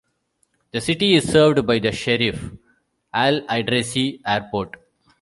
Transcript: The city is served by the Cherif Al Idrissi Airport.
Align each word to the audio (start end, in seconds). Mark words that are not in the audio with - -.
The 0.71 0.81
city 0.81 1.13
is 1.13 1.31
served 1.31 1.63
by 1.67 1.77
the 1.77 1.89
Cherif 1.89 2.57
Al 3.13 3.41
Idrissi 3.41 4.19
Airport. 4.25 4.77